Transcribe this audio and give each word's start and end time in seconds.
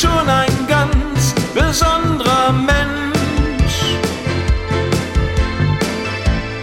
schon 0.00 0.28
ein 0.28 0.66
ganz 0.68 1.34
besonderer 1.54 2.52
Mensch. 2.52 3.96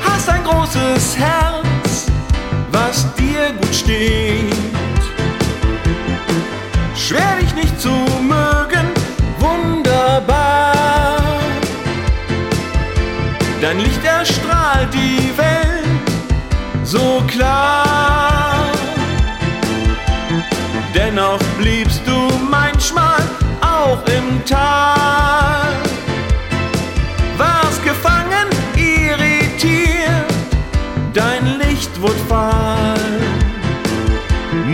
Hast 0.05 0.29
ein 0.29 0.43
großes 0.43 1.17
Herz, 1.17 2.11
was 2.71 3.07
dir 3.15 3.51
gut 3.59 3.73
steht. 3.73 4.72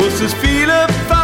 Großes, 0.09 0.33
viele 0.41 0.87
Feinde. 1.07 1.18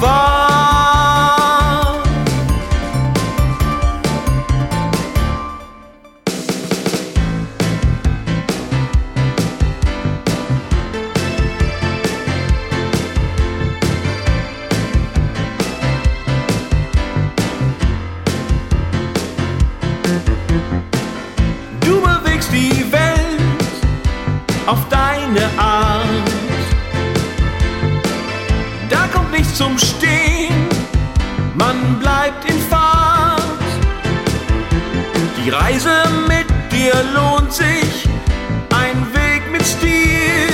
Bye. 0.00 0.37
man 31.58 31.98
bleibt 31.98 32.48
in 32.48 32.58
Fahrt. 32.70 33.42
Die 35.36 35.50
Reise 35.50 35.96
mit 36.26 36.46
dir 36.72 36.94
lohnt 37.14 37.52
sich, 37.52 38.08
ein 38.70 38.96
Weg 39.12 39.42
mit 39.50 39.64
Stil. 39.66 40.52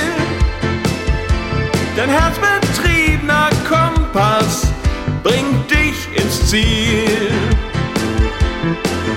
Dein 1.95 2.09
herzbetriebener 2.09 3.49
Kompass 3.69 4.67
bringt 5.23 5.69
dich 5.71 5.97
ins 6.19 6.49
Ziel. 6.49 7.31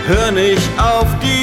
Hör 0.06 0.30
nicht 0.30 0.70
auf 0.78 1.06
die 1.22 1.37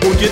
budzie 0.00 0.28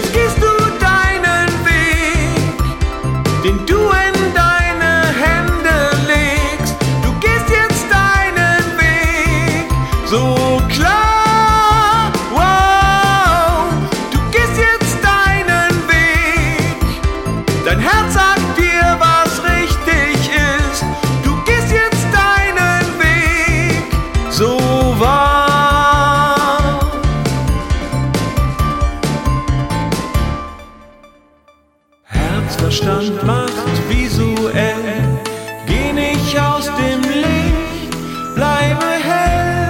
Verstand 32.57 33.23
macht 33.25 33.89
visuell. 33.89 35.19
Geh 35.67 35.93
nicht 35.93 36.39
aus 36.39 36.67
dem 36.67 37.01
Licht, 37.03 38.35
bleibe 38.35 38.87
hell. 39.03 39.69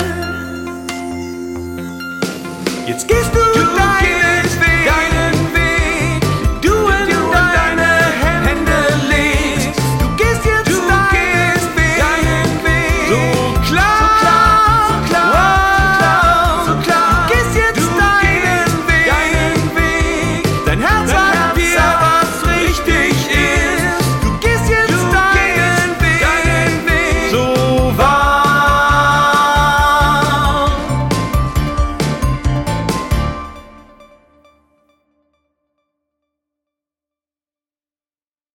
Jetzt 2.86 3.06
gehst 3.08 3.34
du. 3.34 3.47